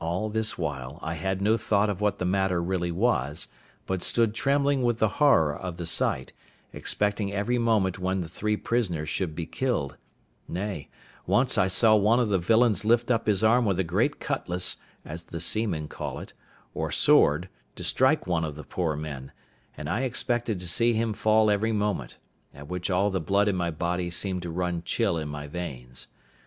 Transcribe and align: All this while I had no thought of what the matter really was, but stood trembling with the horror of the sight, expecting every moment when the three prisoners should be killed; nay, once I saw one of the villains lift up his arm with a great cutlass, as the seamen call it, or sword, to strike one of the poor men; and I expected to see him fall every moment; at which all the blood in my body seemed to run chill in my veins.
All 0.00 0.30
this 0.30 0.56
while 0.56 0.98
I 1.02 1.12
had 1.16 1.42
no 1.42 1.58
thought 1.58 1.90
of 1.90 2.00
what 2.00 2.18
the 2.18 2.24
matter 2.24 2.62
really 2.62 2.90
was, 2.90 3.48
but 3.84 4.02
stood 4.02 4.32
trembling 4.32 4.80
with 4.82 5.00
the 5.00 5.10
horror 5.20 5.54
of 5.54 5.76
the 5.76 5.84
sight, 5.84 6.32
expecting 6.72 7.30
every 7.30 7.58
moment 7.58 7.98
when 7.98 8.22
the 8.22 8.28
three 8.30 8.56
prisoners 8.56 9.10
should 9.10 9.34
be 9.34 9.44
killed; 9.44 9.98
nay, 10.48 10.88
once 11.26 11.58
I 11.58 11.68
saw 11.68 11.94
one 11.94 12.18
of 12.18 12.30
the 12.30 12.38
villains 12.38 12.86
lift 12.86 13.10
up 13.10 13.26
his 13.26 13.44
arm 13.44 13.66
with 13.66 13.78
a 13.78 13.84
great 13.84 14.18
cutlass, 14.18 14.78
as 15.04 15.24
the 15.24 15.40
seamen 15.40 15.88
call 15.88 16.18
it, 16.20 16.32
or 16.72 16.90
sword, 16.90 17.50
to 17.76 17.84
strike 17.84 18.26
one 18.26 18.46
of 18.46 18.56
the 18.56 18.64
poor 18.64 18.96
men; 18.96 19.30
and 19.76 19.90
I 19.90 20.04
expected 20.04 20.58
to 20.60 20.66
see 20.68 20.94
him 20.94 21.12
fall 21.12 21.50
every 21.50 21.72
moment; 21.72 22.16
at 22.54 22.66
which 22.68 22.90
all 22.90 23.10
the 23.10 23.20
blood 23.20 23.46
in 23.46 23.56
my 23.56 23.70
body 23.70 24.08
seemed 24.08 24.40
to 24.40 24.50
run 24.50 24.80
chill 24.86 25.18
in 25.18 25.28
my 25.28 25.46
veins. 25.48 26.08